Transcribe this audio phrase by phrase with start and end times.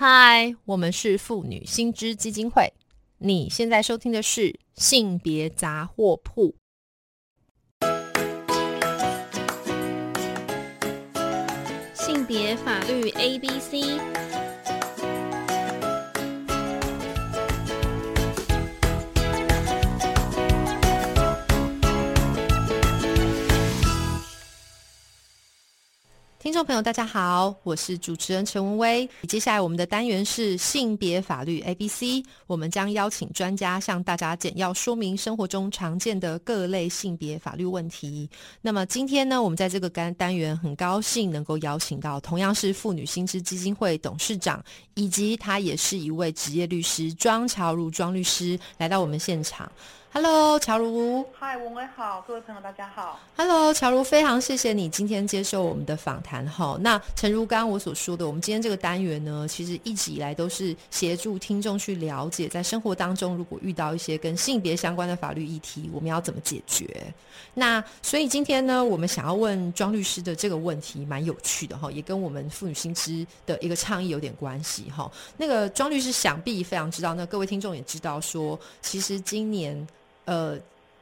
[0.00, 2.72] 嗨，我们是妇女新知基金会。
[3.18, 6.54] 你现在收听的是性别杂货铺。
[11.94, 13.98] 性别法律 A B C。
[26.48, 29.06] 听众朋友，大家好，我是主持人陈文威。
[29.28, 38.30] 接下来我们的单元是性别法律 A B C，我们将邀请专家向大家简要说明生活中常见的各类性别法律问题。
[38.62, 49.70] 那么今天呢，我们在这个单单元很高兴能够邀请到同样是妇女新知基金会董事长，以及他也是一位职业律师庄乔如庄律师来到我们现场。
[50.10, 51.24] Hello，乔如。
[51.38, 53.20] 嗨，文伟好，各位朋友大家好。
[53.36, 56.78] Hello，乔如，非常谢谢你今天接受我们的访谈哈。
[56.80, 66.88] 那诚如刚刚我所说的，我们今天这个单元呢，其实一直以来都是协助听众去了解，在生活当中如果遇到一些跟性别相关的法律议题，我们要怎么解决。
[67.52, 75.08] 那所以今天呢，我们想要问庄律师的这个问题蛮有趣的哈，也跟我们妇女新知的一个倡议有点关系哈。
[75.36, 79.86] 那个庄律师想必非常知道，那各位听众也知道说，其实今年。
[80.28, 80.58] 呃，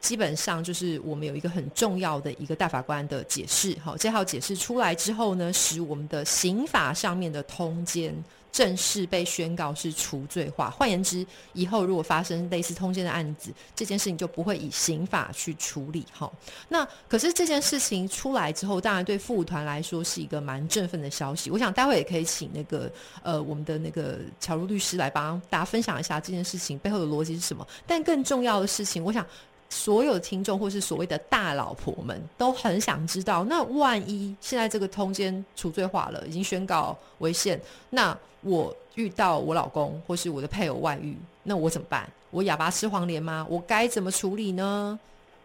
[0.00, 8.14] 基本上就是我们有一个很重要的一个大法官的解释，好，这套解释出来之后呢，使我们的刑法上面的通奸
[8.52, 10.70] 正式被宣告是除罪化。
[10.70, 16.04] 换言之，以后如果发生类似通奸的案子，这件事情就不会以刑法去处理。
[16.12, 16.30] 哈，
[16.68, 21.50] 那可是这件事情出来之后，当然对妇女团来说是一个蛮振奋的消息。
[21.50, 22.90] 我想待会也可以请那个
[23.22, 27.66] 呃我们的那个乔如律师来帮大家分享一下这件事情背后的逻辑是什么。
[27.86, 29.24] 但更重要的事情，我想
[29.70, 42.06] 所有听众或是所谓的大老婆们都很想知道，那万一现在这个通奸除罪化了，已经宣告违宪，那我遇到我老公或是我的配偶外遇，那我怎么办？
[42.30, 43.46] 我哑巴吃黄连吗？
[43.48, 44.98] 我该怎么处理呢？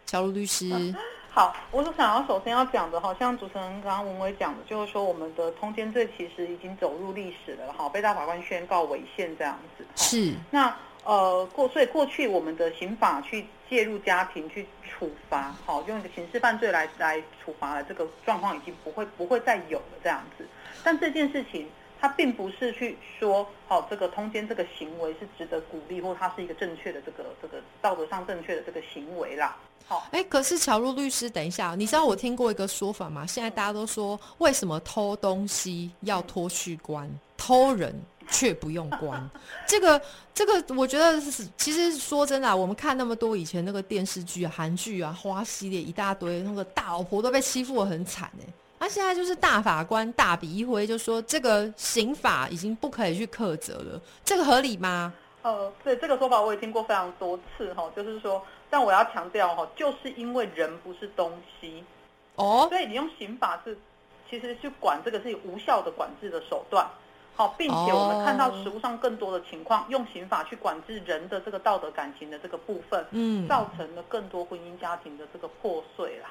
[0.05, 0.93] 乔如律师，
[1.31, 9.85] 好，我所想要首先要讲的，好像主持人刚刚文伟讲的，就是说我们的通奸罪其实已经走入历史了，哈，被大法官宣告违宪这样子。
[9.95, 20.45] 是，那呃过，所以过去我们的刑法去介入家庭去处罚，好，用一个刑事犯罪来来处罚的这个状况已经不会不会再有了这样子。
[20.83, 21.65] 但这件事情。
[21.97, 29.55] 它并不是去说，好，这个通奸这个行为是值得鼓励，或它是一个正确的这个这个道德上正确的这个行为啦。
[29.87, 33.25] 好，哎，可是乔路律师，等一下，你知道我听过一个说法吗？
[33.25, 37.95] 现在大家都说，为什么偷东西要脱去关，偷人
[38.29, 39.29] 却不用关？
[39.67, 40.01] 这个
[40.33, 48.53] 这个，我觉得是，其实说真的，我们看那么多以前那个电视剧、韩剧啊、花系列一大堆，那个大老婆都被欺负的很惨哎。
[48.77, 55.13] 他现在就是大法官大笔一挥，就说这个刑法已经不可以去苛责了，这个合理吗？
[55.41, 61.83] 呃，对这个说法我也听过非常多次哈，就是说，但我要强调哈，就是因为人不是东西
[62.35, 63.77] 哦，所以你用刑法是
[64.29, 66.85] 其实去管这个是无效的管制的手段。
[67.35, 76.29] 好，并且我们看到实物上更多的情况，用刑法去管制人的这个道德感情的这个部分，嗯，造成了更多婚姻家庭的这个破碎啦。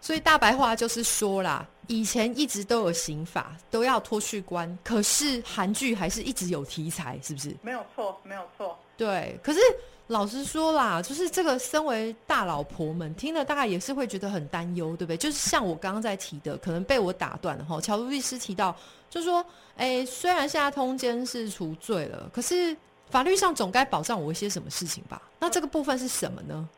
[0.00, 7.56] 所以大白话就是说啦，以前一直都有刑法，都要脱去关，可是韩剧还是一直有题材，是不是？
[7.60, 8.78] 没有错，没有错。
[8.96, 9.60] 对，可是
[10.08, 15.16] 老实说啦，就是这个身为大老婆们听了大概也是会觉得很担忧，对不对？
[15.16, 17.80] 就是像我刚刚在提的，可能被我打断了哈。
[17.80, 18.74] 乔律师提到。
[19.10, 19.46] 就说，
[19.76, 22.76] 哎，虽然现在通奸是除罪了，可是
[23.10, 25.22] 法律上总该保障我一些什么事情吧？
[25.38, 26.68] 那这个部分是什么呢？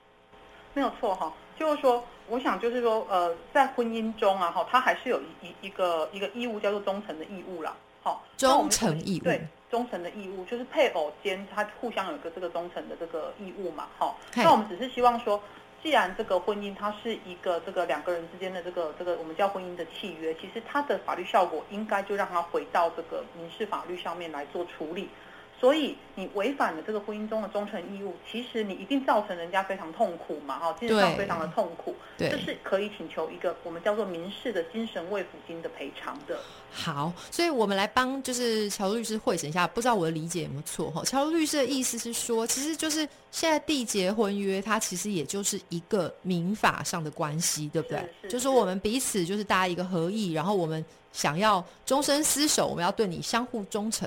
[0.74, 7.74] 没有错哈，就是说，我想就是说，呃，在婚姻中啊，哈，他还是有一一个一个义务叫做忠诚的义务啦。
[8.06, 13.88] 好，忠诚义务，对，忠诚的义务就是配偶间他互相有一个这个忠诚的这个义务嘛。
[13.98, 15.42] 好，那我们只是希望说。
[15.82, 25.08] 既然这个婚姻它是一个这个两个人之间的这个这个我们叫婚姻的契约，其实它的法律效果应该就让它回到这个民事法律上面来做处理。
[25.58, 36.38] 所以你违反了这个婚姻中的忠诚义务，其实你一定造成人家非常痛苦嘛，哈，精神上非常的痛苦，这是可以请求一个我们叫做民事的精神慰抚金的赔偿的。
[36.70, 41.02] 好，所以我们来帮就是乔律师会审一下，不知道我的理解有没有错哈？
[41.04, 48.06] 乔律师的意思是说，其实就是现在缔结婚约，它其实也就是一个民法上的关系，对不对？
[48.24, 54.06] 就是说我们彼此就是大家一个合意，然后我们想要终身厮守，我们要对你相互忠诚。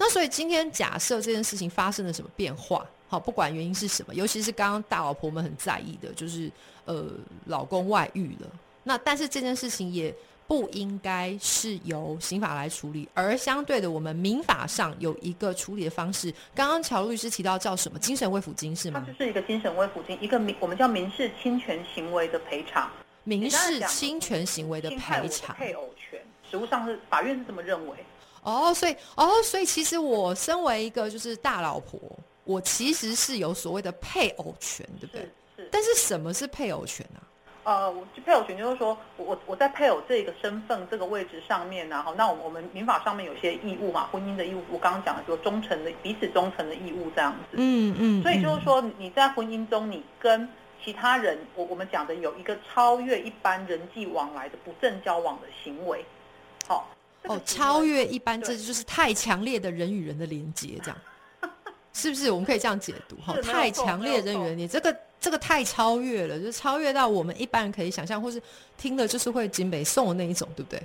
[0.00, 6.50] 那所以今天假设这件事情发生了什么变化，好，不管原因是什么，尤其是刚刚大老婆们很在意的，就是
[6.86, 7.04] 呃
[7.44, 8.48] 老公外遇了。
[8.82, 10.12] 那但是这件事情也
[10.46, 16.32] 不应该是由刑法来处理，而相对的，我们民法上有一个处理的方式。
[16.54, 17.98] 刚刚乔律师提到叫什么？
[17.98, 19.04] 精神慰抚金是吗？
[19.04, 22.90] 它就是一个精神慰抚金，一个民我们叫民事侵权行为的赔偿。
[23.24, 25.54] 民事侵权行为的赔偿。
[25.56, 26.18] 配偶权，
[26.50, 27.96] 实务上是法院是这么认为。
[28.42, 32.00] 哦，所以哦，所以其实我身为一个就是大老婆，
[32.44, 35.28] 我其实是有所谓的配偶权，对不对？
[35.56, 35.68] 是。
[35.70, 37.20] 但是什么是配偶权呢？
[37.62, 37.94] 呃，
[38.24, 47.58] 配偶权就是说，我我在配偶这个身份这个位置上面呢，哈，那我们我们民法上面有些义务嘛，婚姻的义务，我刚刚讲的就忠诚的彼此忠诚的义务这样子。
[47.58, 48.22] 嗯嗯。
[48.22, 50.48] 所以就是说，你在婚姻中，你跟
[50.82, 56.02] 其他人，我我们讲的有一个超越一般人际往来的不正交往的行为，
[56.66, 56.76] 好。
[56.76, 56.82] 哦，
[57.44, 60.96] 超越一般，这就是太强烈的人与人的连接，这样
[61.92, 62.30] 是不是？
[62.30, 68.40] 我们可以这样解读哈，太强烈人与人，你这个这个太超越了，就超越到我们一般人可以想象，或是
[68.78, 70.82] 听了就是会惊北送的那一种，对不对？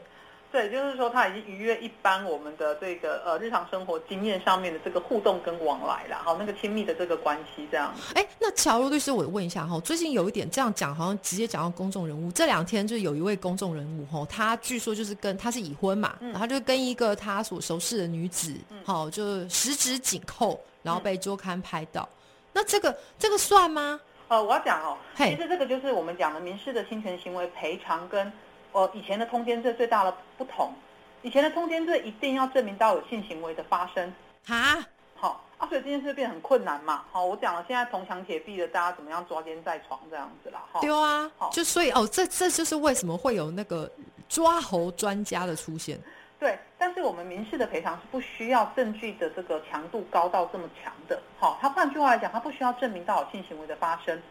[0.51, 7.94] 对，就是说他已经逾越一般我们的这个呃日常生活经验上面的这个互动跟往来了，好，那个亲密的这个关系这样。
[8.13, 12.31] 哎，那乔如律师，我问一下哈，最近有一点这样讲，好像直接讲到公众人物。
[12.31, 18.53] 这两天就有一位公众人物哈，他据说就是跟他是已婚嘛，然后就跟一个他所熟识的女子，
[18.86, 22.07] 好，就十指紧扣，然后被周刊拍到。
[22.53, 24.00] 那这个这个算吗？
[24.30, 28.31] 呃，我要讲哦，其实这个就是我们讲的民事的侵权行为赔偿跟。
[28.75, 30.74] 呃，以前的通奸罪最大的不同，
[31.22, 34.13] 以前的通奸罪一定要证明到有性行为的发生
[34.50, 34.86] 啊，
[35.16, 37.06] 好啊，所以这件事变很困难嘛。
[37.10, 40.62] 好，我讲了，现在铜墙铁壁的，大家怎么样抓奸在床这样子啦？
[40.74, 43.89] 哈，对啊，好就所以哦，这这就是为什么会有那个
[44.27, 45.98] 抓猴专家的出现。
[46.38, 51.18] 对，但是我们民事的赔偿是不需要证据的这个强度高到这么强的。
[51.39, 54.21] 好，他换句话来讲，他不需要证明到有性行为的发生。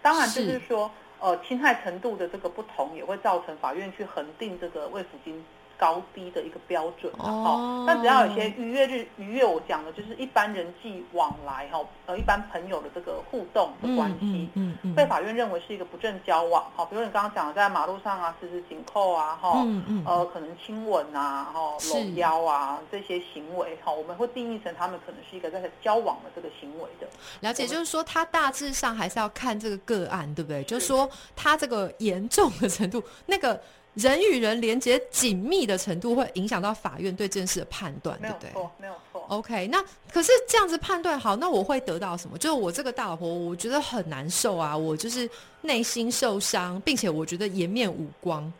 [0.00, 0.90] 当然就是说。
[1.20, 5.44] 呃，侵害程度的这个不同，也会造成法院去恒定这个慰抚金。
[5.80, 27.08] 高低的一个标准哦，但只要有些逾越日逾越，我讲的就是一般人际往来哈，呃，一般朋友的这个互动的关系，嗯嗯，被法院认为是一个不正交往哈，比如你刚刚讲的在马路上啊，十指紧扣啊，哈，嗯嗯，呃，可能亲吻啊，哈，搂腰啊这些行为哈，我们会定义成他们可能是一个在交往的这个行为的。
[27.40, 30.62] 了解，就是说他大致上还是要看这个个案，对不对？
[30.64, 30.90] 就是。
[30.90, 33.62] 说他这个严重的程度，那个。
[33.94, 38.50] 人与人连接紧密的程度会影响到法院对这件事的判断，对不对？
[38.50, 39.24] 没有错，没有错。
[39.28, 39.82] OK，那
[40.12, 42.38] 可是这样子判断好，那我会得到什么？
[42.38, 45.28] 就是我这个大老婆，我觉得很难受啊，我就是
[45.62, 48.50] 内心受伤，并且我觉得颜面无光。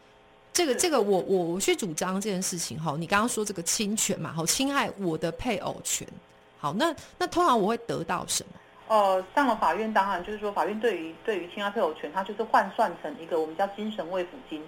[0.52, 2.96] 这个，这个，我我我去主张这件事情哈。
[2.98, 6.06] 你刚刚说这个侵权嘛，好，侵害我的配偶权。
[6.58, 8.52] 好，那那通常我会得到什么？
[8.88, 14.60] 呃，上了法院，当然就是说，法院对于对于侵害配偶权，它就是换算成一个我们叫精神慰抚金。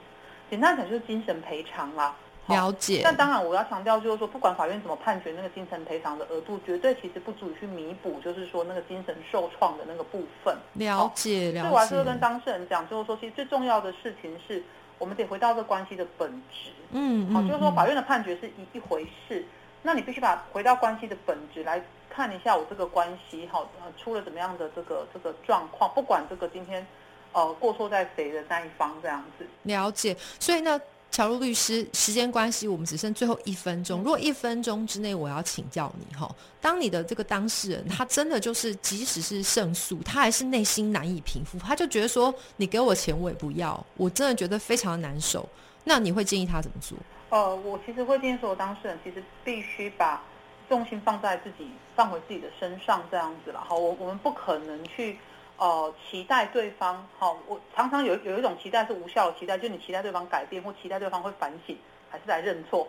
[0.53, 2.15] 简单讲就是精神赔偿啦，
[2.49, 3.01] 了解。
[3.03, 10.55] 那当然我要强调就是说，不管法院怎么判决，那个精神赔偿的额度绝对其实不足以去弥补，就是说那个精神受创的那个部分。
[10.75, 11.61] 了解，了解。
[11.61, 14.63] 所以我还是会跟当事人讲，就是说，其实最重要的事情是
[14.99, 16.69] 我们得回到这关系的本质。
[16.91, 19.47] 嗯好，就是说法院的判决是一一回事，
[19.81, 23.67] 那你必须把回到关系的本质来看一下，我这个关系哈
[23.97, 26.87] 出了怎么样的这个这个状况，不管这个今天。
[27.33, 29.47] 呃，过错在谁的那一方这样子？
[29.63, 30.17] 了解。
[30.39, 30.81] 所以呢，
[31.11, 33.99] 乔路律师，时间关系，我们只剩最后一分钟。
[33.99, 36.31] 如果一分钟之内，我要请教你哈，
[36.61, 45.47] 当你的这个当事人，他真的就是，即使是胜诉，他还是内心难以平复，他就觉得说，你给我钱我也不要，我真的觉得非常难受。
[45.85, 46.97] 那你会建议他怎么做？
[47.31, 50.23] 呃，我其实会建议所有当事人，其实必须把
[50.69, 53.61] 重心放在自己，放回自己的身上这样子了。
[53.61, 55.19] 哈，我我们不可能去。
[55.63, 61.77] 呃，期待对方好，我常常有有一种期待是无效的期待，就你期待对方改变，或期待对方会反省，
[62.11, 62.89] 还是来认错。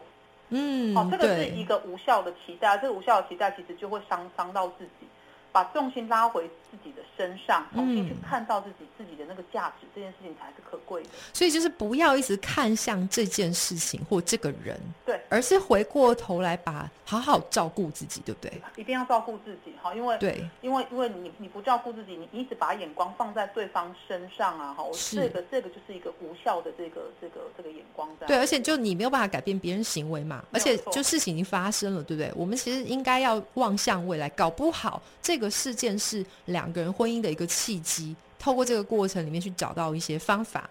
[0.49, 5.07] 嗯，好，这个是一个无效的期待，这个无效的期待其实就会伤伤到自己。
[5.53, 11.09] 把重心拉回自己的身上，重新去看到自己自己的那个价值，这件事情才是可贵的。
[11.31, 18.51] 所以就是不要一直看向这件事情或这个人，对，而是回过头来把好好照顾自己，对不对？
[18.75, 28.25] 一定要照顾自己，哈，因为对，因为因为你你不照顾自己，你一直把眼光放在对方身上啊，哈，这个这个就是一个无效的这个这个这个眼光在。
[28.25, 32.33] 对，而且就你没有办法改变别人行为嘛，而且就事情已经发生了，对不对？
[32.35, 35.42] 我们其实应该要望向未来，搞不好这个。
[35.43, 40.69] 个事件是两个人婚姻的一个契机，透过这个过程里面去找到一些方法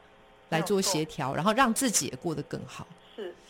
[0.48, 2.86] 来做协调，然后让自己也过得更好。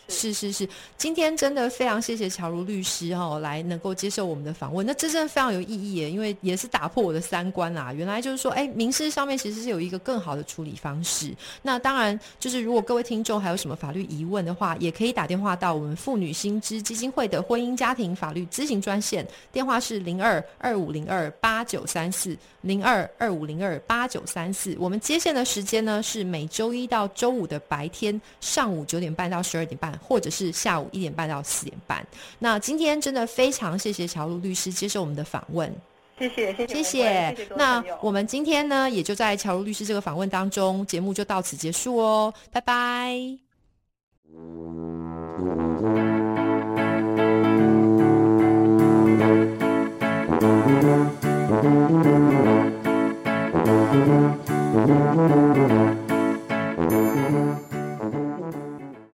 [0.09, 0.67] 是是是，
[0.97, 7.93] 今天真的非常谢谢乔如律师哈，来能够接受我们的访问，那这真的非常有意义耶，因为也是打破我的三观啦。
[7.93, 11.33] 原来就是说，哎，民事上面其实是有一个更好的处理方式。
[11.61, 24.75] 那当然，就是如果各位听众还有什么法律疑问的话，也可以打电话到我们妇女新知基金会的婚姻家庭法律咨询专线，电话是零二二五零二八九三四零二二五零二八九三四。
[24.77, 32.03] 我们接线的时间呢是每周一到周五的白天上午九点半到十二点半，或者是下午一点半到四点半。
[32.39, 35.71] 那今天真的非常谢谢乔露律师接受我们的访问，
[36.17, 37.47] 谢谢谢谢谢谢。
[37.55, 43.37] 那我们今天呢，也就在乔露律师这个访问当中，节目就到此结束哦，拜拜。